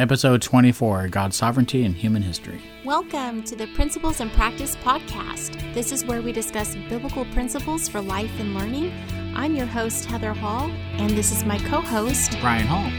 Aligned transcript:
Episode 0.00 0.40
24 0.40 1.08
God's 1.08 1.36
Sovereignty 1.36 1.84
and 1.84 1.94
Human 1.94 2.22
History. 2.22 2.58
Welcome 2.86 3.42
to 3.42 3.54
the 3.54 3.66
Principles 3.74 4.22
in 4.22 4.30
Practice 4.30 4.74
Podcast. 4.76 5.74
This 5.74 5.92
is 5.92 6.06
where 6.06 6.22
we 6.22 6.32
discuss 6.32 6.74
biblical 6.88 7.26
principles 7.26 7.86
for 7.86 8.00
life 8.00 8.30
and 8.40 8.54
learning. 8.54 8.94
I'm 9.36 9.54
your 9.54 9.66
host, 9.66 10.06
Heather 10.06 10.32
Hall, 10.32 10.70
and 10.92 11.10
this 11.10 11.30
is 11.30 11.44
my 11.44 11.58
co 11.58 11.82
host, 11.82 12.34
Brian 12.40 12.66
Hall. 12.66 12.90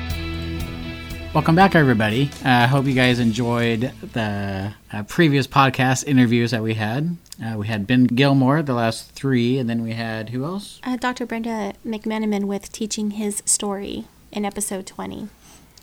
Welcome 1.34 1.56
back, 1.56 1.74
everybody. 1.74 2.30
I 2.46 2.66
uh, 2.66 2.68
hope 2.68 2.86
you 2.86 2.94
guys 2.94 3.18
enjoyed 3.18 3.92
the 4.14 4.72
uh, 4.94 5.02
previous 5.08 5.48
podcast 5.48 6.06
interviews 6.06 6.52
that 6.52 6.62
we 6.62 6.76
had. 6.76 7.18
Uh, 7.44 7.58
we 7.58 7.66
had 7.66 7.88
Ben 7.88 8.04
Gilmore, 8.04 8.62
the 8.62 8.76
last 8.76 9.10
three, 9.14 9.58
and 9.58 9.68
then 9.68 9.82
we 9.82 9.94
had 9.94 10.30
who 10.30 10.46
else? 10.46 10.80
Uh, 10.84 10.98
Dr. 10.98 11.26
Brenda 11.26 11.74
McMenamin 11.84 12.44
with 12.44 12.72
Teaching 12.72 13.12
His 13.12 13.42
Story 13.48 14.06
in 14.32 14.46
episode 14.46 14.86
20. 14.86 15.30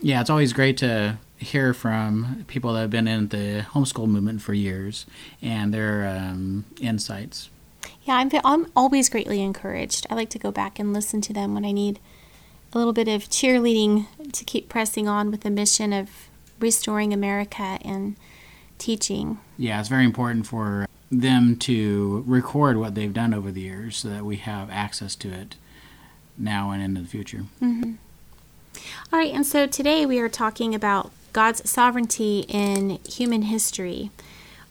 Yeah, 0.01 0.21
it's 0.21 0.29
always 0.29 0.53
great 0.53 0.77
to 0.77 1.17
hear 1.37 1.73
from 1.73 2.45
people 2.47 2.73
that 2.73 2.81
have 2.81 2.89
been 2.89 3.07
in 3.07 3.29
the 3.29 3.65
homeschool 3.71 4.07
movement 4.07 4.41
for 4.41 4.53
years 4.53 5.05
and 5.41 5.73
their 5.73 6.07
um, 6.07 6.65
insights. 6.79 7.49
Yeah, 8.03 8.15
I'm, 8.15 8.29
I'm 8.43 8.71
always 8.75 9.09
greatly 9.09 9.41
encouraged. 9.41 10.07
I 10.09 10.15
like 10.15 10.29
to 10.31 10.39
go 10.39 10.51
back 10.51 10.79
and 10.79 10.93
listen 10.93 11.21
to 11.21 11.33
them 11.33 11.53
when 11.53 11.65
I 11.65 11.71
need 11.71 11.99
a 12.73 12.77
little 12.77 12.93
bit 12.93 13.07
of 13.07 13.23
cheerleading 13.29 14.07
to 14.31 14.45
keep 14.45 14.69
pressing 14.69 15.07
on 15.07 15.31
with 15.31 15.41
the 15.41 15.49
mission 15.49 15.93
of 15.93 16.09
restoring 16.59 17.13
America 17.13 17.79
and 17.83 18.15
teaching. 18.77 19.39
Yeah, 19.57 19.79
it's 19.79 19.89
very 19.89 20.05
important 20.05 20.45
for 20.45 20.87
them 21.11 21.55
to 21.57 22.23
record 22.27 22.77
what 22.77 22.95
they've 22.95 23.13
done 23.13 23.33
over 23.33 23.51
the 23.51 23.61
years 23.61 23.97
so 23.97 24.09
that 24.09 24.25
we 24.25 24.37
have 24.37 24.69
access 24.69 25.15
to 25.15 25.29
it 25.29 25.55
now 26.37 26.71
and 26.71 26.81
into 26.81 27.01
the 27.01 27.07
future. 27.07 27.45
Mm-hmm. 27.61 27.93
All 29.11 29.19
right, 29.19 29.33
and 29.33 29.45
so 29.45 29.65
today 29.65 30.05
we 30.05 30.19
are 30.19 30.29
talking 30.29 30.75
about 30.75 31.11
God's 31.33 31.69
sovereignty 31.69 32.45
in 32.47 32.99
human 33.07 33.43
history 33.43 34.11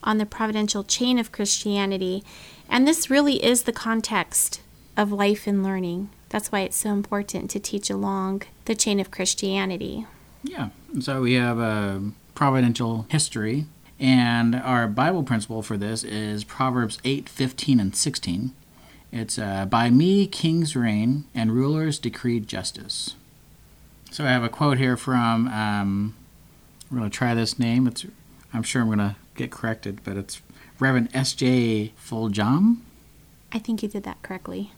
on 0.03 0.19
the 0.19 0.27
providential 0.27 0.85
chain 0.85 1.19
of 1.19 1.33
Christianity. 1.33 2.25
And 2.69 2.87
this 2.87 3.11
really 3.11 3.43
is 3.45 3.63
the 3.63 3.73
context 3.73 4.61
of 4.97 5.13
life 5.13 5.47
and 5.47 5.63
learning. 5.63 6.11
That's 6.29 6.53
why 6.53 6.61
it's 6.61 6.77
so 6.77 6.91
important 6.91 7.51
to 7.51 7.61
teach 7.61 7.89
along 7.89 8.43
the 8.67 8.75
chain 8.75 9.01
of 9.01 9.11
Christianity. 9.11 10.07
Yeah. 10.43 10.71
So 11.01 11.23
we 11.23 11.35
have 11.35 11.59
a 11.59 12.11
providential 12.35 13.07
history, 13.09 13.67
and 13.99 14.55
our 14.55 14.87
Bible 14.87 15.23
principle 15.23 15.63
for 15.63 15.77
this 15.77 16.05
is 16.05 16.45
Proverbs 16.45 16.99
8 17.05 17.29
15 17.29 17.81
and 17.81 17.97
16. 17.97 18.53
It's 19.11 19.39
uh, 19.39 19.67
By 19.67 19.91
me 19.91 20.27
kings 20.27 20.77
reign, 20.77 21.25
and 21.35 21.53
rulers 21.53 21.99
decree 21.99 22.41
justice. 22.41 23.15
So 24.11 24.25
I 24.25 24.29
have 24.29 24.43
a 24.43 24.49
quote 24.49 24.79
here 24.79 24.97
from, 24.97 25.49
um, 25.49 26.15
we're 26.91 26.99
going 26.99 27.11
to 27.11 27.17
try 27.17 27.35
this 27.35 27.59
name. 27.59 27.87
It's, 27.87 28.07
I'm 28.53 28.63
sure 28.63 28.83
I'm 28.83 28.89
going 28.89 28.99
to 28.99 29.17
get 29.35 29.51
corrected, 29.51 30.01
but 30.03 30.17
it's 30.17 30.41
Reverend 30.81 31.11
S.J. 31.15 31.93
Foljambe. 32.03 32.79
I 33.53 33.59
think 33.59 33.83
you 33.83 33.89
did 33.89 34.03
that 34.05 34.23
correctly. 34.23 34.73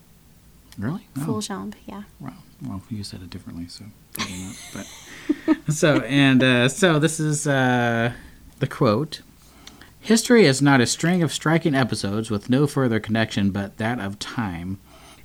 Really? 0.79 1.07
Oh. 1.17 1.21
Foljambe, 1.21 1.75
yeah. 1.87 2.03
Wow. 2.19 2.35
Well, 2.63 2.83
you 2.91 3.05
said 3.05 3.23
it 3.23 3.31
differently, 3.31 3.67
so 3.69 3.85
but 4.75 4.87
so 5.73 6.01
and 6.01 6.43
uh, 6.43 6.69
so 6.69 6.99
this 6.99 7.19
is 7.19 7.47
uh, 7.47 8.13
the 8.59 8.67
quote. 8.67 9.23
History 10.01 10.45
is 10.45 10.61
not 10.61 10.81
a 10.81 10.87
string 10.87 11.23
of 11.23 11.33
striking 11.33 11.75
episodes 11.75 12.31
with 12.31 12.51
no 12.51 12.67
further 12.67 13.01
connection 13.01 13.51
but 13.51 13.77
that 13.79 13.99
of 13.99 14.19
time 14.19 14.79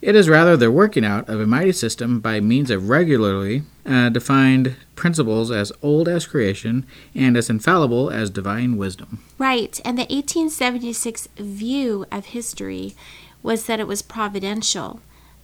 it 0.05 0.15
is 0.15 0.29
rather 0.29 0.55
the 0.55 0.69
working 0.69 1.03
out 1.03 1.27
of 1.27 1.41
a 1.41 1.47
mighty 1.47 1.71
system 1.71 2.19
by 2.19 2.39
means 2.39 2.69
of 2.69 2.89
regularly 2.89 3.63
uh, 3.87 4.07
defined 4.09 4.75
principles 4.95 5.49
as 5.49 5.71
old 5.81 6.07
as 6.07 6.27
creation 6.27 6.85
and 7.15 7.35
as 7.35 7.49
infallible 7.49 8.11
as 8.11 8.29
divine 8.29 8.77
wisdom. 8.77 9.23
Right, 9.39 9.81
and 9.83 9.97
the 9.97 10.03
1876 10.03 11.27
view 11.37 12.05
of 12.11 12.25
history 12.25 12.93
was 13.41 13.65
that 13.65 13.79
it 13.79 13.87
was 13.87 14.03
providential. 14.03 14.99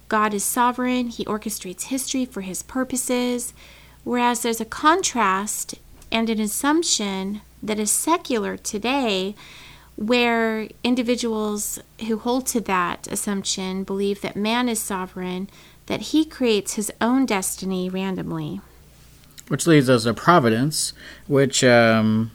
God 0.06 0.32
is 0.32 0.44
sovereign, 0.44 1.08
he 1.08 1.24
orchestrates 1.24 1.86
history 1.86 2.24
for 2.24 2.42
his 2.42 2.62
purposes, 2.62 3.52
whereas 4.04 4.42
there's 4.42 4.60
a 4.60 4.64
contrast 4.64 5.74
and 6.12 6.30
an 6.30 6.38
assumption 6.38 7.40
that 7.60 7.80
is 7.80 7.90
secular 7.90 8.56
today 8.56 9.34
where 9.96 10.68
individuals 10.82 11.78
who 12.06 12.18
hold 12.18 12.46
to 12.48 12.60
that 12.60 13.06
assumption 13.08 13.84
believe 13.84 14.20
that 14.20 14.36
man 14.36 14.68
is 14.68 14.80
sovereign, 14.80 15.48
that 15.86 16.00
he 16.00 16.24
creates 16.24 16.74
his 16.74 16.90
own 17.00 17.26
destiny 17.26 17.88
randomly. 17.88 18.60
Which 19.48 19.66
leads 19.66 19.90
us 19.90 20.04
to 20.04 20.14
providence, 20.14 20.92
which 21.26 21.62
um, 21.62 22.30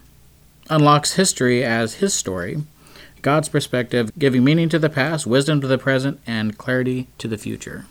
unlocks 0.69 1.13
history 1.13 1.63
as 1.63 1.95
his 1.95 2.13
story, 2.13 2.63
God's 3.21 3.49
perspective, 3.49 4.11
giving 4.17 4.43
meaning 4.43 4.69
to 4.69 4.79
the 4.79 4.89
past, 4.89 5.25
wisdom 5.25 5.59
to 5.61 5.67
the 5.67 5.77
present, 5.77 6.19
and 6.27 6.57
clarity 6.57 7.07
to 7.17 7.27
the 7.27 7.37
future. 7.37 7.85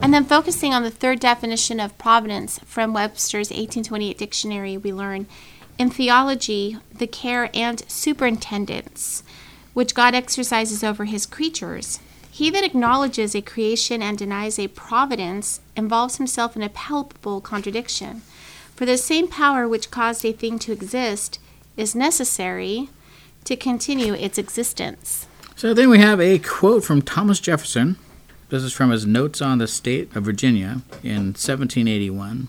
And 0.00 0.12
then 0.12 0.24
focusing 0.24 0.74
on 0.74 0.82
the 0.82 0.90
third 0.90 1.20
definition 1.20 1.78
of 1.78 1.96
providence 1.96 2.58
from 2.64 2.92
Webster's 2.92 3.50
1828 3.50 4.18
dictionary, 4.18 4.76
we 4.76 4.92
learn 4.92 5.28
in 5.78 5.90
theology, 5.90 6.76
the 6.96 7.06
care 7.06 7.50
and 7.54 7.82
superintendence 7.88 9.22
which 9.74 9.94
God 9.94 10.14
exercises 10.14 10.84
over 10.84 11.04
his 11.04 11.26
creatures. 11.26 11.98
He 12.30 12.50
that 12.50 12.64
acknowledges 12.64 13.34
a 13.34 13.42
creation 13.42 14.02
and 14.02 14.16
denies 14.16 14.58
a 14.58 14.68
providence 14.68 15.60
involves 15.76 16.16
himself 16.16 16.56
in 16.56 16.62
a 16.62 16.68
palpable 16.68 17.40
contradiction. 17.40 18.22
For 18.74 18.86
the 18.86 18.96
same 18.96 19.28
power 19.28 19.68
which 19.68 19.90
caused 19.90 20.24
a 20.24 20.32
thing 20.32 20.58
to 20.60 20.72
exist 20.72 21.38
is 21.76 21.94
necessary 21.94 22.88
to 23.44 23.56
continue 23.56 24.14
its 24.14 24.38
existence. 24.38 25.26
So 25.56 25.74
then 25.74 25.90
we 25.90 25.98
have 25.98 26.20
a 26.20 26.38
quote 26.38 26.84
from 26.84 27.02
Thomas 27.02 27.38
Jefferson. 27.38 27.96
This 28.48 28.62
is 28.62 28.72
from 28.72 28.90
his 28.90 29.06
Notes 29.06 29.40
on 29.40 29.58
the 29.58 29.66
State 29.66 30.14
of 30.16 30.24
Virginia 30.24 30.82
in 31.02 31.32
1781. 31.34 32.48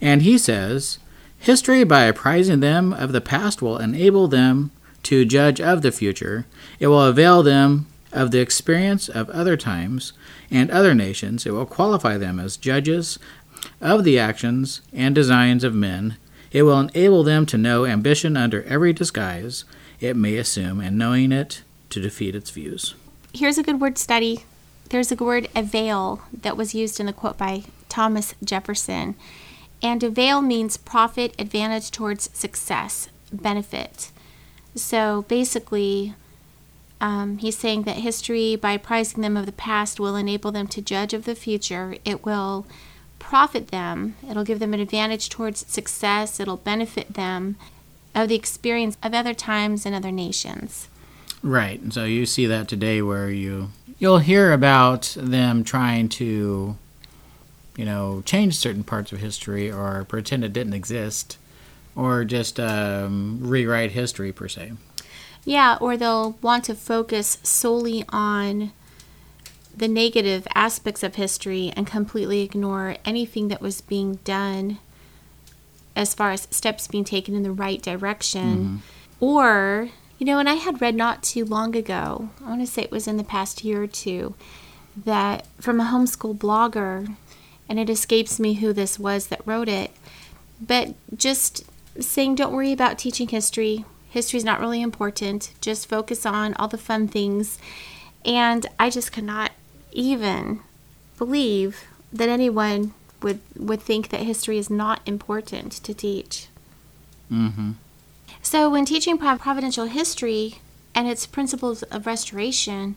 And 0.00 0.22
he 0.22 0.38
says, 0.38 0.98
History, 1.44 1.84
by 1.84 2.04
apprising 2.04 2.60
them 2.60 2.94
of 2.94 3.12
the 3.12 3.20
past, 3.20 3.60
will 3.60 3.76
enable 3.76 4.28
them 4.28 4.70
to 5.02 5.26
judge 5.26 5.60
of 5.60 5.82
the 5.82 5.92
future. 5.92 6.46
It 6.80 6.86
will 6.86 7.02
avail 7.02 7.42
them 7.42 7.86
of 8.12 8.30
the 8.30 8.40
experience 8.40 9.10
of 9.10 9.28
other 9.28 9.54
times 9.54 10.14
and 10.50 10.70
other 10.70 10.94
nations. 10.94 11.44
It 11.44 11.50
will 11.50 11.66
qualify 11.66 12.16
them 12.16 12.40
as 12.40 12.56
judges 12.56 13.18
of 13.78 14.04
the 14.04 14.18
actions 14.18 14.80
and 14.90 15.14
designs 15.14 15.64
of 15.64 15.74
men. 15.74 16.16
It 16.50 16.62
will 16.62 16.80
enable 16.80 17.22
them 17.22 17.44
to 17.44 17.58
know 17.58 17.84
ambition 17.84 18.38
under 18.38 18.62
every 18.62 18.94
disguise 18.94 19.66
it 20.00 20.16
may 20.16 20.36
assume, 20.36 20.80
and 20.80 20.96
knowing 20.96 21.30
it, 21.30 21.62
to 21.90 22.00
defeat 22.00 22.34
its 22.34 22.48
views. 22.48 22.94
Here's 23.34 23.58
a 23.58 23.62
good 23.62 23.82
word 23.82 23.98
study. 23.98 24.46
There's 24.88 25.12
a 25.12 25.16
word 25.16 25.48
avail 25.54 26.22
that 26.32 26.56
was 26.56 26.74
used 26.74 27.00
in 27.00 27.04
the 27.04 27.12
quote 27.12 27.36
by 27.36 27.64
Thomas 27.90 28.34
Jefferson. 28.42 29.14
And 29.82 30.02
avail 30.02 30.40
means 30.40 30.76
profit, 30.76 31.34
advantage 31.38 31.90
towards 31.90 32.30
success, 32.32 33.08
benefit. 33.32 34.10
So 34.74 35.22
basically, 35.28 36.14
um, 37.00 37.38
he's 37.38 37.58
saying 37.58 37.82
that 37.82 37.96
history, 37.96 38.56
by 38.56 38.72
apprising 38.72 39.22
them 39.22 39.36
of 39.36 39.46
the 39.46 39.52
past, 39.52 40.00
will 40.00 40.16
enable 40.16 40.52
them 40.52 40.66
to 40.68 40.80
judge 40.80 41.12
of 41.12 41.24
the 41.24 41.34
future. 41.34 41.96
It 42.04 42.24
will 42.24 42.66
profit 43.18 43.68
them, 43.68 44.16
it'll 44.28 44.44
give 44.44 44.58
them 44.58 44.74
an 44.74 44.80
advantage 44.80 45.28
towards 45.28 45.66
success, 45.66 46.38
it'll 46.40 46.58
benefit 46.58 47.14
them 47.14 47.56
of 48.14 48.28
the 48.28 48.34
experience 48.34 48.96
of 49.02 49.14
other 49.14 49.34
times 49.34 49.86
and 49.86 49.94
other 49.94 50.12
nations. 50.12 50.88
Right. 51.42 51.80
And 51.80 51.92
so 51.92 52.04
you 52.04 52.26
see 52.26 52.46
that 52.46 52.68
today 52.68 53.02
where 53.02 53.30
you 53.30 53.70
you'll 53.98 54.18
hear 54.18 54.52
about 54.52 55.14
them 55.18 55.62
trying 55.64 56.08
to 56.10 56.76
you 57.76 57.84
know, 57.84 58.22
change 58.24 58.56
certain 58.56 58.84
parts 58.84 59.12
of 59.12 59.18
history 59.18 59.70
or 59.70 60.04
pretend 60.04 60.44
it 60.44 60.52
didn't 60.52 60.74
exist 60.74 61.38
or 61.96 62.24
just 62.24 62.58
um, 62.58 63.38
rewrite 63.40 63.92
history 63.92 64.32
per 64.32 64.48
se. 64.48 64.72
Yeah, 65.44 65.76
or 65.80 65.96
they'll 65.96 66.32
want 66.40 66.64
to 66.64 66.74
focus 66.74 67.38
solely 67.42 68.04
on 68.08 68.72
the 69.76 69.88
negative 69.88 70.46
aspects 70.54 71.02
of 71.02 71.16
history 71.16 71.72
and 71.76 71.86
completely 71.86 72.40
ignore 72.40 72.96
anything 73.04 73.48
that 73.48 73.60
was 73.60 73.80
being 73.80 74.16
done 74.24 74.78
as 75.96 76.14
far 76.14 76.30
as 76.30 76.48
steps 76.50 76.88
being 76.88 77.04
taken 77.04 77.34
in 77.34 77.42
the 77.42 77.52
right 77.52 77.82
direction. 77.82 78.56
Mm-hmm. 78.56 78.76
Or, 79.20 79.90
you 80.18 80.26
know, 80.26 80.38
and 80.38 80.48
I 80.48 80.54
had 80.54 80.80
read 80.80 80.94
not 80.94 81.22
too 81.22 81.44
long 81.44 81.76
ago, 81.76 82.30
I 82.44 82.48
want 82.48 82.60
to 82.60 82.66
say 82.66 82.82
it 82.82 82.90
was 82.90 83.06
in 83.06 83.16
the 83.16 83.24
past 83.24 83.64
year 83.64 83.82
or 83.82 83.86
two, 83.86 84.34
that 84.96 85.46
from 85.60 85.80
a 85.80 85.84
homeschool 85.84 86.36
blogger 86.36 87.16
and 87.68 87.78
it 87.78 87.90
escapes 87.90 88.38
me 88.38 88.54
who 88.54 88.72
this 88.72 88.98
was 88.98 89.28
that 89.28 89.46
wrote 89.46 89.68
it. 89.68 89.90
But 90.60 90.94
just 91.16 91.64
saying, 92.00 92.36
don't 92.36 92.52
worry 92.52 92.72
about 92.72 92.98
teaching 92.98 93.28
history. 93.28 93.84
History's 94.10 94.44
not 94.44 94.60
really 94.60 94.82
important. 94.82 95.52
Just 95.60 95.88
focus 95.88 96.24
on 96.24 96.54
all 96.54 96.68
the 96.68 96.78
fun 96.78 97.08
things. 97.08 97.58
And 98.24 98.66
I 98.78 98.90
just 98.90 99.12
cannot 99.12 99.52
even 99.92 100.60
believe 101.18 101.84
that 102.12 102.28
anyone 102.28 102.94
would 103.22 103.40
would 103.56 103.80
think 103.80 104.10
that 104.10 104.20
history 104.20 104.58
is 104.58 104.70
not 104.70 105.00
important 105.06 105.72
to 105.72 105.94
teach. 105.94 106.48
Mm-hmm. 107.32 107.72
So, 108.42 108.68
when 108.68 108.84
teaching 108.84 109.18
providential 109.18 109.86
history 109.86 110.56
and 110.94 111.08
its 111.08 111.26
principles 111.26 111.82
of 111.84 112.06
restoration, 112.06 112.96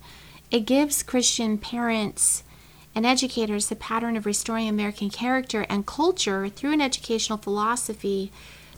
it 0.51 0.61
gives 0.61 1.03
Christian 1.03 1.57
parents 1.57 2.43
and 2.97 3.05
educators 3.05 3.67
the 3.67 3.75
pattern 3.75 4.17
of 4.17 4.25
restoring 4.25 4.67
American 4.67 5.11
character 5.11 5.67
and 5.69 5.85
culture 5.85 6.49
through 6.49 6.73
an 6.73 6.81
educational 6.81 7.37
philosophy 7.37 8.31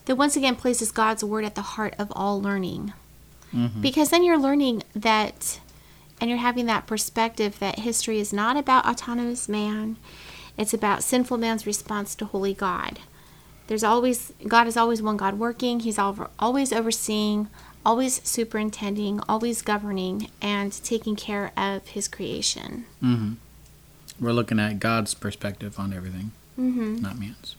that 0.04 0.18
once 0.18 0.36
again 0.36 0.58
places 0.58 0.92
God's 0.92 1.24
word 1.24 1.46
at 1.46 1.56
the 1.56 1.62
heart 1.62 1.96
of 1.98 2.12
all 2.12 2.42
learning. 2.42 2.92
Mm-hmm. 3.54 3.80
Because 3.80 4.10
then 4.10 4.26
you're 4.26 4.38
learning 4.38 4.84
that, 4.94 5.62
and 6.20 6.30
you're 6.30 6.40
having 6.40 6.66
that 6.66 6.86
perspective 6.86 7.60
that 7.60 7.80
history 7.80 8.20
is 8.20 8.34
not 8.34 8.58
about 8.58 8.86
autonomous 8.86 9.48
man, 9.48 9.96
it's 10.58 10.74
about 10.74 11.02
sinful 11.02 11.38
man's 11.38 11.66
response 11.66 12.14
to 12.16 12.26
holy 12.26 12.54
God. 12.54 13.00
There's 13.68 13.86
always, 13.86 14.34
God 14.46 14.68
is 14.68 14.76
always 14.76 15.02
one 15.02 15.16
God 15.16 15.40
working, 15.40 15.80
He's 15.80 15.98
al- 15.98 16.30
always 16.38 16.74
overseeing, 16.74 17.48
always 17.86 18.20
superintending, 18.28 19.22
always 19.30 19.62
governing, 19.62 20.30
and 20.42 20.74
taking 20.84 21.16
care 21.16 21.54
of 21.56 21.88
His 21.88 22.10
creation. 22.10 22.84
Mm-hmm. 23.02 23.34
We're 24.20 24.34
looking 24.34 24.60
at 24.60 24.80
God's 24.80 25.14
perspective 25.14 25.80
on 25.80 25.94
everything, 25.94 26.32
Mm-hmm. 26.60 26.98
not 27.02 27.18
man's. 27.20 27.56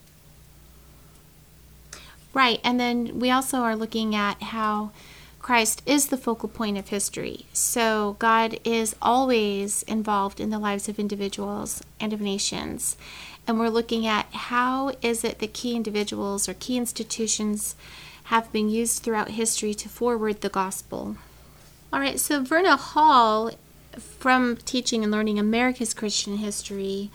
Right, 2.33 2.61
and 2.63 2.79
then 2.79 3.19
we 3.19 3.31
also 3.31 3.59
are 3.59 3.75
looking 3.75 4.15
at 4.15 4.41
how 4.43 4.93
Christ 5.41 5.83
is 5.87 6.09
the 6.09 6.17
focal 6.17 6.49
point 6.49 6.79
of 6.79 6.89
history. 6.89 7.47
So 7.53 8.17
God 8.19 8.59
is 8.63 8.95
always 9.03 9.83
involved 9.85 10.39
in 10.39 10.51
the 10.51 10.59
lives 10.59 10.89
of 10.89 10.99
individuals 10.99 11.83
and 11.99 12.13
of 12.13 12.21
nations. 12.21 12.97
And 13.49 13.59
we're 13.59 13.69
looking 13.69 14.07
at 14.07 14.27
how 14.33 14.93
is 15.03 15.25
it 15.25 15.39
that 15.41 15.55
key 15.55 15.75
individuals 15.75 16.49
or 16.49 16.55
key 16.55 16.77
institutions 16.77 17.75
have 18.25 18.53
been 18.53 18.69
used 18.69 19.03
throughout 19.03 19.31
history 19.31 19.75
to 19.75 19.89
forward 19.89 20.41
the 20.41 20.49
gospel. 20.51 21.17
All 21.93 21.99
right, 21.99 22.21
so 22.21 22.45
Verna 22.45 22.77
Hall, 22.77 23.51
from 23.99 24.57
teaching 24.57 25.03
and 25.03 25.13
learning 25.13 25.39
America's 25.39 25.95
Christian 25.95 26.37
history, 26.37 27.11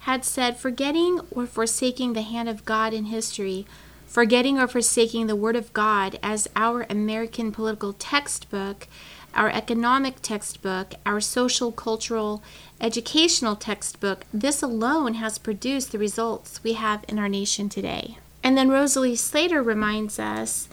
had 0.00 0.24
said, 0.24 0.56
Forgetting 0.56 1.20
or 1.30 1.46
forsaking 1.46 2.12
the 2.12 2.22
hand 2.22 2.48
of 2.48 2.64
God 2.64 2.92
in 2.92 3.06
history 3.06 3.66
forgetting 4.10 4.58
or 4.58 4.66
forsaking 4.66 5.28
the 5.28 5.36
Word 5.36 5.54
of 5.54 5.72
God 5.72 6.18
as 6.20 6.48
our 6.56 6.84
American 6.90 7.52
political 7.52 7.92
textbook, 7.92 8.88
our 9.36 9.48
economic 9.48 10.20
textbook, 10.20 10.94
our 11.06 11.20
social, 11.20 11.70
cultural, 11.70 12.42
educational 12.80 13.54
textbook, 13.54 14.24
this 14.34 14.62
alone 14.62 15.14
has 15.14 15.38
produced 15.38 15.92
the 15.92 15.98
results 15.98 16.60
we 16.64 16.72
have 16.72 17.04
in 17.06 17.20
our 17.20 17.28
nation 17.28 17.68
today. 17.68 18.18
And 18.42 18.58
then 18.58 18.68
Rosalie 18.68 19.14
Slater 19.14 19.62
reminds 19.62 20.18
us 20.18 20.68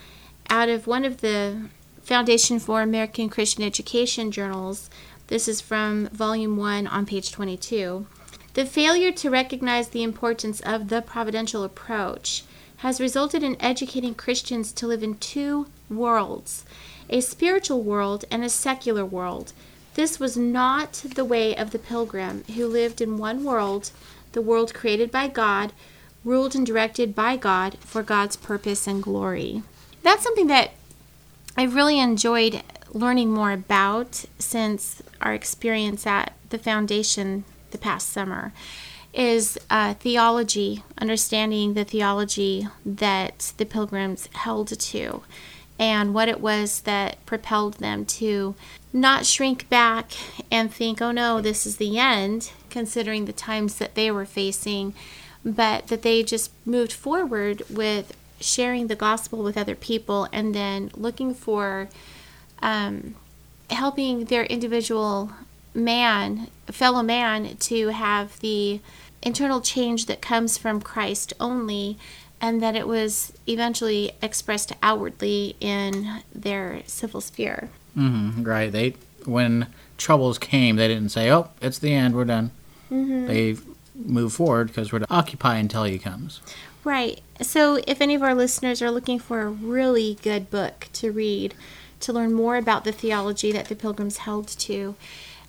out 0.49 0.67
of 0.67 0.87
one 0.87 1.05
of 1.05 1.21
the 1.21 1.67
Foundation 2.01 2.57
for 2.57 2.81
American 2.81 3.29
Christian 3.29 3.63
Education 3.63 4.31
journals, 4.31 4.89
this 5.27 5.47
is 5.47 5.59
from 5.59 6.07
volume 6.07 6.55
1 6.55 6.87
on 6.87 7.05
page 7.05 7.31
22. 7.31 8.07
The 8.53 8.65
failure 8.65 9.11
to 9.11 9.29
recognize 9.29 9.89
the 9.89 10.03
importance 10.03 10.61
of 10.61 10.87
the 10.87 11.01
providential 11.01 11.63
approach 11.63 12.43
has 12.77 13.01
resulted 13.01 13.43
in 13.43 13.61
educating 13.61 14.15
Christians 14.15 14.71
to 14.73 14.87
live 14.87 15.03
in 15.03 15.17
two 15.17 15.67
worlds 15.89 16.65
a 17.09 17.21
spiritual 17.21 17.81
world 17.81 18.25
and 18.29 18.43
a 18.43 18.49
secular 18.49 19.05
world. 19.05 19.53
This 19.93 20.19
was 20.19 20.35
not 20.35 20.93
the 21.15 21.23
way 21.23 21.55
of 21.55 21.71
the 21.71 21.79
pilgrim 21.79 22.43
who 22.55 22.67
lived 22.67 23.01
in 23.01 23.17
one 23.17 23.43
world, 23.43 23.91
the 24.33 24.41
world 24.41 24.73
created 24.73 25.09
by 25.09 25.27
God, 25.27 25.71
ruled 26.25 26.53
and 26.53 26.65
directed 26.65 27.15
by 27.15 27.37
God 27.37 27.77
for 27.79 28.03
God's 28.03 28.35
purpose 28.35 28.87
and 28.87 29.01
glory. 29.01 29.63
That's 30.03 30.23
something 30.23 30.47
that 30.47 30.71
I've 31.59 31.73
really 31.73 31.99
enjoyed 31.99 32.61
learning 32.93 33.31
more 33.31 33.51
about 33.51 34.25
since 34.37 35.01
our 35.19 35.33
experience 35.33 36.05
at 36.05 36.33
the 36.49 36.59
foundation 36.59 37.45
the 37.71 37.79
past 37.79 38.09
summer 38.09 38.53
is 39.11 39.57
uh, 39.71 39.95
theology, 39.95 40.83
understanding 40.99 41.73
the 41.73 41.83
theology 41.83 42.67
that 42.85 43.53
the 43.57 43.65
pilgrims 43.65 44.29
held 44.33 44.79
to 44.79 45.23
and 45.79 46.13
what 46.13 46.29
it 46.29 46.39
was 46.39 46.81
that 46.81 47.25
propelled 47.25 47.75
them 47.75 48.05
to 48.05 48.53
not 48.93 49.25
shrink 49.25 49.67
back 49.67 50.11
and 50.51 50.71
think, 50.71 51.01
oh 51.01 51.11
no, 51.11 51.41
this 51.41 51.65
is 51.65 51.77
the 51.77 51.97
end, 51.97 52.51
considering 52.69 53.25
the 53.25 53.33
times 53.33 53.77
that 53.77 53.95
they 53.95 54.11
were 54.11 54.25
facing, 54.25 54.93
but 55.43 55.87
that 55.87 56.03
they 56.03 56.21
just 56.21 56.51
moved 56.65 56.93
forward 56.93 57.63
with 57.67 58.15
sharing 58.39 58.87
the 58.87 58.95
gospel 58.95 59.43
with 59.43 59.57
other 59.57 59.75
people 59.75 60.27
and 60.31 60.53
then 60.53 60.91
looking 60.95 61.33
for 61.33 61.89
um, 62.61 63.15
helping 63.69 64.25
their 64.25 64.43
individual 64.45 65.31
man, 65.73 66.47
fellow 66.67 67.03
man, 67.03 67.57
to 67.57 67.89
have 67.89 68.39
the 68.39 68.79
internal 69.21 69.61
change 69.61 70.05
that 70.05 70.21
comes 70.21 70.57
from 70.57 70.81
Christ 70.81 71.33
only, 71.39 71.97
and 72.39 72.61
that 72.61 72.75
it 72.75 72.87
was 72.87 73.33
eventually 73.47 74.11
expressed 74.21 74.71
outwardly 74.83 75.55
in 75.59 76.21
their 76.33 76.81
civil 76.85 77.21
sphere. 77.21 77.69
Mm-hmm. 77.97 78.43
Right. 78.43 78.71
They 78.71 78.95
when 79.25 79.67
troubles 79.97 80.37
came, 80.37 80.75
they 80.75 80.87
didn't 80.87 81.09
say, 81.09 81.31
"Oh, 81.31 81.49
it's 81.61 81.79
the 81.79 81.93
end. 81.93 82.15
We're 82.15 82.25
done." 82.25 82.51
Mm-hmm. 82.91 83.27
They 83.27 83.57
moved 83.95 84.35
forward 84.35 84.67
because 84.67 84.91
we're 84.91 84.99
to 84.99 85.07
occupy 85.09 85.57
until 85.57 85.83
he 85.83 85.97
comes. 85.97 86.41
Right. 86.87 87.19
So, 87.41 87.81
if 87.85 87.99
any 87.99 88.15
of 88.15 88.23
our 88.23 88.33
listeners 88.33 88.81
are 88.81 88.89
looking 88.89 89.19
for 89.19 89.41
a 89.41 89.49
really 89.49 90.17
good 90.21 90.49
book 90.49 90.87
to 90.93 91.11
read 91.11 91.53
to 91.99 92.13
learn 92.13 92.31
more 92.31 92.55
about 92.55 92.85
the 92.85 92.93
theology 92.93 93.51
that 93.51 93.65
the 93.65 93.75
Pilgrims 93.75 94.19
held 94.19 94.47
to, 94.47 94.95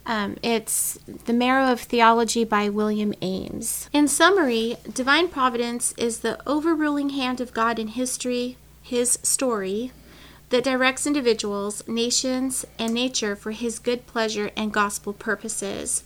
um, 0.05 0.37
it's 0.43 0.99
The 1.27 1.33
Marrow 1.33 1.71
of 1.71 1.79
Theology 1.79 2.43
by 2.43 2.69
William 2.69 3.15
Ames. 3.23 3.89
In 3.93 4.09
summary, 4.09 4.79
divine 4.93 5.29
providence 5.29 5.93
is 5.93 6.19
the 6.19 6.41
overruling 6.45 7.11
hand 7.11 7.41
of 7.41 7.55
God 7.55 7.79
in 7.79 7.87
history, 7.87 8.57
his 8.83 9.21
story, 9.23 9.93
that 10.49 10.65
directs 10.65 11.07
individuals, 11.07 11.87
nations, 11.87 12.65
and 12.81 12.93
nature 12.93 13.37
for 13.37 13.53
his 13.53 13.79
good 13.79 14.09
pleasure 14.09 14.51
and 14.57 14.73
gospel 14.73 15.13
purposes. 15.13 16.03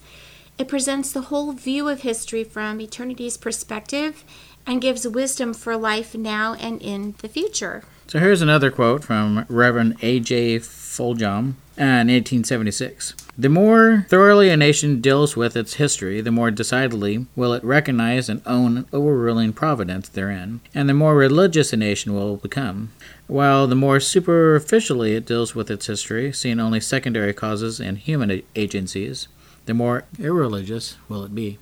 It 0.59 0.67
presents 0.67 1.11
the 1.11 1.21
whole 1.21 1.51
view 1.53 1.89
of 1.89 2.01
history 2.01 2.43
from 2.43 2.79
eternity's 2.79 3.37
perspective 3.37 4.23
and 4.65 4.81
gives 4.81 5.07
wisdom 5.07 5.53
for 5.53 5.75
life 5.77 6.15
now 6.15 6.53
and 6.55 6.81
in 6.81 7.15
the 7.19 7.27
future. 7.27 7.83
So 8.07 8.19
here's 8.19 8.41
another 8.41 8.69
quote 8.69 9.03
from 9.03 9.45
Reverend 9.49 9.97
A.J. 10.01 10.59
Foljambe 10.59 11.55
in 11.77 12.07
1876. 12.07 13.15
The 13.35 13.49
more 13.49 14.05
thoroughly 14.09 14.49
a 14.49 14.57
nation 14.57 15.01
deals 15.01 15.35
with 15.35 15.57
its 15.57 15.75
history, 15.75 16.21
the 16.21 16.31
more 16.31 16.51
decidedly 16.51 17.25
will 17.35 17.53
it 17.53 17.63
recognize 17.63 18.29
and 18.29 18.43
own 18.45 18.85
overruling 18.93 19.53
providence 19.53 20.07
therein, 20.09 20.61
and 20.75 20.87
the 20.87 20.93
more 20.93 21.15
religious 21.15 21.73
a 21.73 21.77
nation 21.77 22.13
will 22.13 22.37
become. 22.37 22.91
While 23.25 23.65
the 23.65 23.75
more 23.75 23.99
superficially 23.99 25.15
it 25.15 25.25
deals 25.25 25.55
with 25.55 25.71
its 25.71 25.87
history, 25.87 26.31
seeing 26.31 26.59
only 26.59 26.79
secondary 26.79 27.33
causes 27.33 27.79
and 27.79 27.97
human 27.97 28.43
agencies, 28.55 29.27
the 29.65 29.73
more 29.73 30.03
irreligious 30.19 30.97
will 31.09 31.23
it 31.23 31.33
be. 31.33 31.57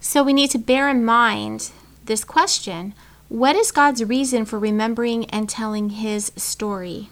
So 0.00 0.22
we 0.22 0.32
need 0.32 0.50
to 0.52 0.58
bear 0.58 0.88
in 0.88 1.04
mind 1.04 1.72
this 2.06 2.24
question 2.24 2.94
what 3.28 3.56
is 3.56 3.72
God's 3.72 4.04
reason 4.04 4.44
for 4.44 4.56
remembering 4.56 5.24
and 5.30 5.48
telling 5.48 5.90
his 5.90 6.30
story? 6.36 7.10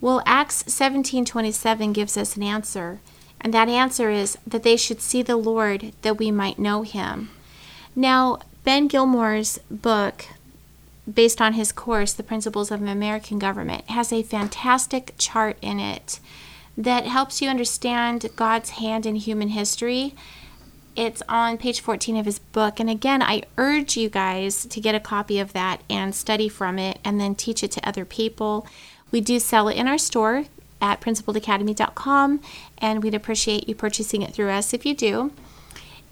Well, 0.00 0.22
Acts 0.24 0.62
17:27 0.68 1.92
gives 1.92 2.16
us 2.16 2.36
an 2.36 2.44
answer, 2.44 3.00
and 3.40 3.52
that 3.52 3.68
answer 3.68 4.10
is 4.10 4.38
that 4.46 4.62
they 4.62 4.76
should 4.76 5.00
see 5.00 5.22
the 5.22 5.36
Lord 5.36 5.92
that 6.02 6.18
we 6.18 6.30
might 6.30 6.60
know 6.60 6.82
him. 6.82 7.30
Now, 7.96 8.38
Ben 8.62 8.86
Gilmore's 8.86 9.58
book 9.68 10.26
based 11.12 11.40
on 11.40 11.54
his 11.54 11.72
course 11.72 12.12
The 12.12 12.22
Principles 12.22 12.70
of 12.70 12.80
American 12.80 13.40
Government 13.40 13.88
has 13.90 14.12
a 14.12 14.22
fantastic 14.22 15.14
chart 15.18 15.56
in 15.60 15.80
it 15.80 16.20
that 16.76 17.06
helps 17.06 17.42
you 17.42 17.48
understand 17.48 18.30
God's 18.36 18.70
hand 18.70 19.06
in 19.06 19.16
human 19.16 19.48
history 19.48 20.14
it's 20.98 21.22
on 21.28 21.58
page 21.58 21.80
14 21.80 22.16
of 22.16 22.26
his 22.26 22.40
book. 22.40 22.80
And 22.80 22.90
again, 22.90 23.22
I 23.22 23.44
urge 23.56 23.96
you 23.96 24.08
guys 24.08 24.66
to 24.66 24.80
get 24.80 24.96
a 24.96 25.00
copy 25.00 25.38
of 25.38 25.52
that 25.52 25.80
and 25.88 26.12
study 26.12 26.48
from 26.48 26.76
it 26.76 26.98
and 27.04 27.20
then 27.20 27.36
teach 27.36 27.62
it 27.62 27.70
to 27.72 27.88
other 27.88 28.04
people. 28.04 28.66
We 29.12 29.20
do 29.20 29.38
sell 29.38 29.68
it 29.68 29.76
in 29.76 29.86
our 29.86 29.96
store 29.96 30.46
at 30.80 31.00
principledacademy.com, 31.00 32.40
and 32.78 33.02
we'd 33.02 33.14
appreciate 33.14 33.68
you 33.68 33.76
purchasing 33.76 34.22
it 34.22 34.34
through 34.34 34.50
us 34.50 34.74
if 34.74 34.84
you 34.84 34.92
do. 34.92 35.30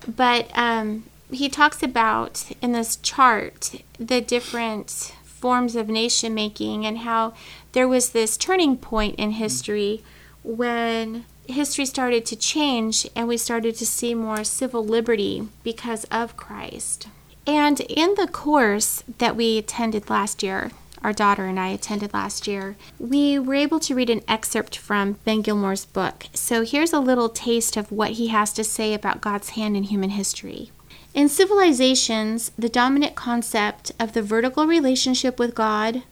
But 0.07 0.57
um, 0.57 1.05
he 1.33 1.49
talks 1.49 1.83
about 1.83 2.49
in 2.63 2.71
this 2.71 2.95
chart 2.95 3.83
the 3.99 4.21
different 4.21 4.91
forms 5.25 5.75
of 5.75 5.89
nation 5.89 6.33
making 6.33 6.87
and 6.87 6.99
how 6.99 7.35
there 7.73 7.89
was 7.89 8.11
this 8.11 8.37
turning 8.37 8.77
point 8.77 9.17
in 9.17 9.33
history 9.33 10.05
when 10.45 11.25
history 11.49 11.87
started 11.87 12.27
to 12.27 12.37
change 12.37 13.09
and 13.15 13.29
we 13.29 13.37
started 13.37 13.77
to 13.77 13.87
see 13.87 14.15
more 14.15 14.45
civil 14.45 14.85
liberty 14.85 15.49
because 15.63 16.05
of 16.05 16.37
Christ. 16.37 17.09
And 17.47 17.81
in 17.81 18.15
the 18.17 18.27
course 18.27 19.05
that 19.19 19.37
we 19.37 19.59
attended 19.59 20.11
last 20.11 20.43
year, 20.43 20.73
our 21.03 21.13
daughter 21.13 21.45
and 21.45 21.61
I 21.61 21.69
attended 21.69 22.13
last 22.13 22.49
year, 22.49 22.77
we 22.99 23.39
were 23.39 23.55
able 23.55 23.79
to 23.81 23.95
read 23.95 24.11
an 24.11 24.23
excerpt 24.27 24.77
from 24.77 25.13
Ben 25.25 25.43
Gilmore's 25.43 25.85
book. 25.85 26.27
So 26.35 26.63
here's 26.63 26.93
a 26.93 26.99
little 26.99 27.29
taste 27.29 27.77
of 27.77 27.93
what 27.93 28.13
he 28.13 28.29
has 28.29 28.53
to 28.55 28.65
say 28.65 28.93
about 28.93 29.21
God's 29.21 29.51
hand 29.51 29.77
in 29.77 29.85
human 29.85 30.11
history. 30.11 30.73
In 31.15 31.29
civilizations, 31.29 32.51
the 32.59 32.69
dominant 32.69 33.15
concept 33.15 33.93
of 34.01 34.13
the 34.13 34.23
vertical 34.23 34.67
relationship 34.67 35.39
with 35.39 35.55
God, 35.55 36.03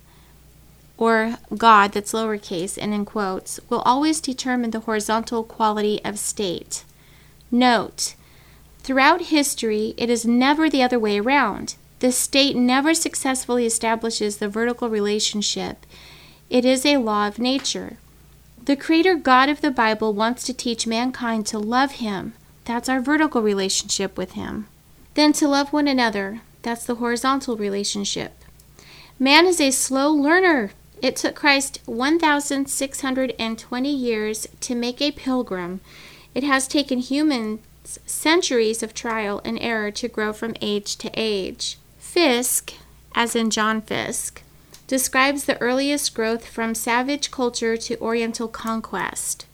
or 0.96 1.38
God 1.56 1.92
that's 1.92 2.12
lowercase 2.12 2.78
and 2.80 2.94
in 2.94 3.04
quotes, 3.04 3.58
will 3.68 3.80
always 3.80 4.20
determine 4.20 4.70
the 4.70 4.80
horizontal 4.80 5.42
quality 5.42 6.00
of 6.04 6.18
state. 6.18 6.84
Note, 7.50 8.14
throughout 8.78 9.22
history, 9.26 9.94
it 9.96 10.08
is 10.08 10.24
never 10.24 10.70
the 10.70 10.82
other 10.82 10.98
way 10.98 11.18
around. 11.18 11.74
The 12.00 12.12
state 12.12 12.56
never 12.56 12.94
successfully 12.94 13.66
establishes 13.66 14.36
the 14.36 14.48
vertical 14.48 14.88
relationship. 14.88 15.86
It 16.50 16.64
is 16.64 16.84
a 16.84 16.98
law 16.98 17.26
of 17.26 17.38
nature. 17.38 17.96
The 18.64 18.76
Creator 18.76 19.16
God 19.16 19.48
of 19.48 19.60
the 19.60 19.70
Bible 19.70 20.12
wants 20.12 20.44
to 20.44 20.54
teach 20.54 20.86
mankind 20.86 21.46
to 21.46 21.58
love 21.58 21.92
Him. 21.92 22.34
That's 22.64 22.88
our 22.88 23.00
vertical 23.00 23.42
relationship 23.42 24.16
with 24.16 24.32
Him. 24.32 24.68
Then 25.14 25.32
to 25.34 25.48
love 25.48 25.72
one 25.72 25.88
another. 25.88 26.40
That's 26.62 26.84
the 26.84 26.96
horizontal 26.96 27.56
relationship. 27.56 28.32
Man 29.18 29.46
is 29.46 29.60
a 29.60 29.70
slow 29.70 30.10
learner. 30.10 30.70
It 31.04 31.16
took 31.16 31.34
Christ 31.34 31.80
1,620 31.84 33.88
years 33.90 34.46
to 34.60 34.74
make 34.74 35.02
a 35.02 35.12
pilgrim. 35.12 35.82
It 36.34 36.44
has 36.44 36.66
taken 36.66 36.98
humans 36.98 37.60
centuries 38.06 38.82
of 38.82 38.94
trial 38.94 39.42
and 39.44 39.58
error 39.60 39.90
to 39.90 40.08
grow 40.08 40.32
from 40.32 40.56
age 40.62 40.96
to 40.96 41.10
age. 41.12 41.76
Fiske, 41.98 42.78
as 43.14 43.36
in 43.36 43.50
John 43.50 43.82
Fiske, 43.82 44.42
describes 44.86 45.44
the 45.44 45.60
earliest 45.60 46.14
growth 46.14 46.46
from 46.46 46.74
savage 46.74 47.30
culture 47.30 47.76
to 47.76 48.00
Oriental 48.00 48.48
conquest. 48.48 49.44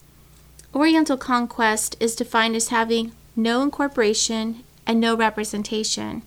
Oriental 0.73 1.17
conquest 1.17 1.97
is 1.99 2.15
defined 2.15 2.55
as 2.55 2.69
having 2.69 3.11
no 3.35 3.61
incorporation 3.61 4.63
and 4.87 5.01
no 5.01 5.17
representation. 5.17 6.21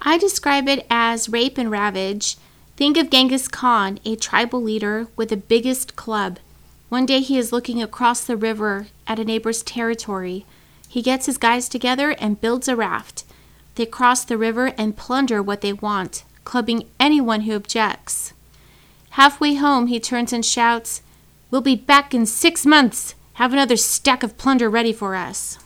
I 0.00 0.16
describe 0.16 0.68
it 0.68 0.86
as 0.88 1.28
rape 1.28 1.58
and 1.58 1.72
ravage. 1.72 2.36
Think 2.78 2.96
of 2.96 3.10
Genghis 3.10 3.48
Khan, 3.48 3.98
a 4.04 4.14
tribal 4.14 4.62
leader 4.62 5.08
with 5.16 5.30
the 5.30 5.36
biggest 5.36 5.96
club. 5.96 6.38
One 6.88 7.06
day 7.06 7.18
he 7.18 7.36
is 7.36 7.50
looking 7.50 7.82
across 7.82 8.22
the 8.22 8.36
river 8.36 8.86
at 9.04 9.18
a 9.18 9.24
neighbor's 9.24 9.64
territory. 9.64 10.46
He 10.88 11.02
gets 11.02 11.26
his 11.26 11.38
guys 11.38 11.68
together 11.68 12.12
and 12.20 12.40
builds 12.40 12.68
a 12.68 12.76
raft. 12.76 13.24
They 13.74 13.84
cross 13.84 14.24
the 14.24 14.38
river 14.38 14.66
and 14.78 14.96
plunder 14.96 15.42
what 15.42 15.60
they 15.60 15.72
want, 15.72 16.22
clubbing 16.44 16.86
anyone 17.00 17.40
who 17.40 17.56
objects. 17.56 18.32
Halfway 19.10 19.54
home, 19.56 19.88
he 19.88 19.98
turns 19.98 20.32
and 20.32 20.46
shouts, 20.46 21.02
We'll 21.50 21.62
be 21.62 21.74
back 21.74 22.14
in 22.14 22.26
six 22.26 22.64
months. 22.64 23.16
Have 23.32 23.52
another 23.52 23.76
stack 23.76 24.22
of 24.22 24.38
plunder 24.38 24.70
ready 24.70 24.92
for 24.92 25.16
us. 25.16 25.58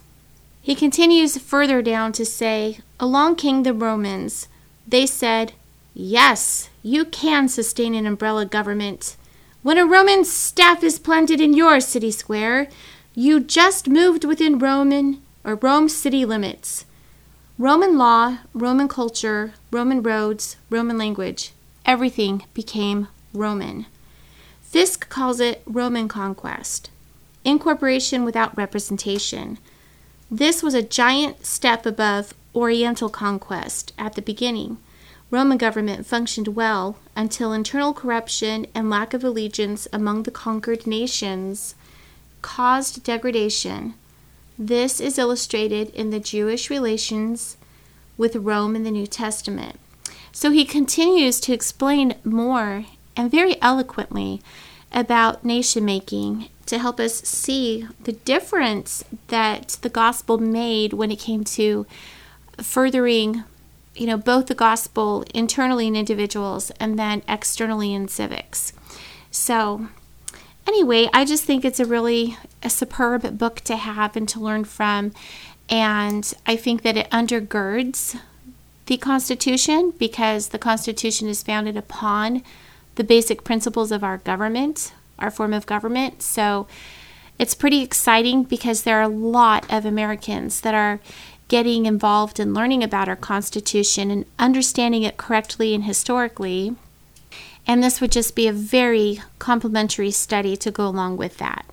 He 0.62 0.74
continues 0.74 1.36
further 1.36 1.82
down 1.82 2.12
to 2.12 2.24
say, 2.24 2.78
Along 2.98 3.36
came 3.36 3.64
the 3.64 3.74
Romans. 3.74 4.48
They 4.88 5.04
said, 5.04 5.52
Yes, 5.92 6.70
you 6.82 7.04
can 7.04 7.48
sustain 7.48 7.94
an 7.94 8.06
umbrella 8.06 8.44
government. 8.44 9.16
When 9.62 9.78
a 9.78 9.86
Roman 9.86 10.24
staff 10.24 10.82
is 10.82 10.98
planted 10.98 11.40
in 11.40 11.54
your 11.54 11.80
city 11.80 12.10
square, 12.10 12.68
you 13.14 13.40
just 13.40 13.88
moved 13.88 14.24
within 14.24 14.58
Roman 14.58 15.22
or 15.44 15.56
Rome 15.56 15.88
city 15.88 16.24
limits. 16.24 16.84
Roman 17.58 17.96
law, 17.96 18.38
Roman 18.54 18.88
culture, 18.88 19.52
Roman 19.70 20.02
roads, 20.02 20.56
Roman 20.70 20.98
language, 20.98 21.52
everything 21.86 22.44
became 22.54 23.08
Roman. 23.32 23.86
Fiske 24.62 25.08
calls 25.08 25.38
it 25.38 25.62
Roman 25.66 26.08
conquest, 26.08 26.90
incorporation 27.44 28.24
without 28.24 28.56
representation. 28.56 29.58
This 30.30 30.62
was 30.62 30.74
a 30.74 30.82
giant 30.82 31.44
step 31.44 31.84
above 31.84 32.34
Oriental 32.54 33.10
conquest 33.10 33.92
at 33.98 34.14
the 34.14 34.22
beginning. 34.22 34.78
Roman 35.32 35.56
government 35.56 36.04
functioned 36.04 36.48
well 36.48 36.98
until 37.16 37.54
internal 37.54 37.94
corruption 37.94 38.66
and 38.74 38.90
lack 38.90 39.14
of 39.14 39.24
allegiance 39.24 39.88
among 39.90 40.24
the 40.24 40.30
conquered 40.30 40.86
nations 40.86 41.74
caused 42.42 43.02
degradation. 43.02 43.94
This 44.58 45.00
is 45.00 45.18
illustrated 45.18 45.88
in 45.94 46.10
the 46.10 46.20
Jewish 46.20 46.68
relations 46.68 47.56
with 48.18 48.36
Rome 48.36 48.76
in 48.76 48.82
the 48.82 48.90
New 48.90 49.06
Testament. 49.06 49.80
So 50.32 50.50
he 50.50 50.66
continues 50.66 51.40
to 51.40 51.54
explain 51.54 52.14
more 52.24 52.84
and 53.16 53.30
very 53.30 53.60
eloquently 53.62 54.42
about 54.92 55.46
nation 55.46 55.86
making 55.86 56.50
to 56.66 56.78
help 56.78 57.00
us 57.00 57.22
see 57.22 57.88
the 58.04 58.12
difference 58.12 59.02
that 59.28 59.78
the 59.80 59.88
gospel 59.88 60.36
made 60.36 60.92
when 60.92 61.10
it 61.10 61.18
came 61.18 61.42
to 61.44 61.86
furthering 62.60 63.44
you 63.94 64.06
know 64.06 64.16
both 64.16 64.46
the 64.46 64.54
gospel 64.54 65.24
internally 65.34 65.86
in 65.86 65.96
individuals 65.96 66.70
and 66.80 66.98
then 66.98 67.22
externally 67.28 67.92
in 67.92 68.08
civics. 68.08 68.72
So 69.30 69.88
anyway 70.66 71.08
i 71.12 71.24
just 71.24 71.44
think 71.44 71.64
it's 71.64 71.80
a 71.80 71.84
really 71.84 72.36
a 72.62 72.70
superb 72.70 73.36
book 73.36 73.60
to 73.62 73.76
have 73.76 74.16
and 74.16 74.28
to 74.28 74.40
learn 74.40 74.64
from. 74.64 75.12
And 75.68 76.32
i 76.46 76.56
think 76.56 76.82
that 76.82 76.96
it 76.96 77.10
undergirds 77.10 78.18
the 78.86 78.96
constitution 78.96 79.92
because 79.98 80.48
the 80.48 80.58
constitution 80.58 81.28
is 81.28 81.42
founded 81.42 81.76
upon 81.76 82.42
the 82.96 83.04
basic 83.04 83.44
principles 83.44 83.92
of 83.92 84.04
our 84.04 84.18
government 84.18 84.92
our 85.22 85.30
form 85.30 85.54
of 85.54 85.66
government. 85.66 86.20
So 86.20 86.66
it's 87.38 87.54
pretty 87.54 87.82
exciting 87.82 88.42
because 88.42 88.82
there 88.82 88.98
are 88.98 89.02
a 89.02 89.08
lot 89.08 89.70
of 89.72 89.86
americans 89.86 90.60
that 90.60 90.74
are 90.74 91.00
getting 91.52 91.84
involved 91.84 92.40
in 92.40 92.54
learning 92.54 92.82
about 92.82 93.10
our 93.10 93.14
Constitution 93.14 94.10
and 94.10 94.24
understanding 94.38 95.02
it 95.02 95.18
correctly 95.18 95.74
and 95.74 95.84
historically. 95.84 96.74
And 97.66 97.84
this 97.84 98.00
would 98.00 98.10
just 98.10 98.34
be 98.34 98.48
a 98.48 98.54
very 98.54 99.20
complimentary 99.38 100.12
study 100.12 100.56
to 100.56 100.70
go 100.70 100.86
along 100.86 101.18
with 101.18 101.36
that. 101.36 101.66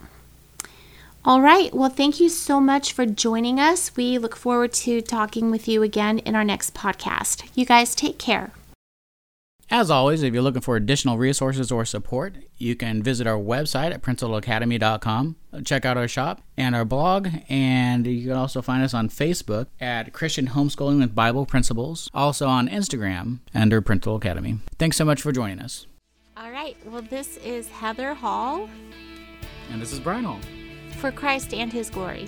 All 1.23 1.39
right, 1.39 1.73
well, 1.73 1.89
thank 1.89 2.19
you 2.19 2.27
so 2.27 2.59
much 2.59 2.91
for 2.91 3.05
joining 3.05 3.57
us. 3.57 3.95
We 3.95 4.17
look 4.17 4.35
forward 4.35 4.73
to 4.83 5.01
talking 5.01 5.49
with 5.49 5.65
you 5.65 5.81
again 5.81 6.19
in 6.19 6.35
our 6.35 6.43
next 6.43 6.73
podcast. 6.73 7.49
You 7.55 7.65
guys 7.65 7.95
take 7.95 8.19
care. 8.19 8.51
As 9.71 9.91
always, 9.91 10.23
if 10.23 10.33
you're 10.33 10.41
looking 10.41 10.61
for 10.63 10.75
additional 10.75 11.19
resources 11.19 11.71
or 11.71 11.85
support, 11.85 12.37
you 12.57 12.75
can 12.75 13.03
visit 13.03 13.27
our 13.27 13.37
website 13.37 13.93
at 13.93 14.01
principledacademy.com, 14.01 15.35
check 15.63 15.85
out 15.85 15.95
our 15.95 16.07
shop 16.07 16.41
and 16.57 16.75
our 16.75 16.85
blog, 16.85 17.27
and 17.49 18.07
you 18.07 18.29
can 18.29 18.35
also 18.35 18.63
find 18.63 18.83
us 18.83 18.95
on 18.95 19.09
Facebook 19.09 19.67
at 19.79 20.11
Christian 20.11 20.47
Homeschooling 20.47 20.99
with 20.99 21.13
Bible 21.13 21.45
Principles, 21.45 22.09
also 22.15 22.47
on 22.47 22.67
Instagram 22.67 23.41
under 23.53 23.79
Principled 23.79 24.23
Academy. 24.23 24.57
Thanks 24.79 24.97
so 24.97 25.05
much 25.05 25.21
for 25.21 25.31
joining 25.31 25.59
us. 25.59 25.85
All 26.35 26.49
right, 26.49 26.75
well, 26.87 27.03
this 27.03 27.37
is 27.37 27.67
Heather 27.67 28.15
Hall. 28.15 28.67
And 29.71 29.79
this 29.79 29.93
is 29.93 29.99
Brian 29.99 30.23
Hall. 30.23 30.39
For 30.97 31.11
Christ 31.11 31.53
and 31.53 31.71
His 31.71 31.91
glory. 31.91 32.27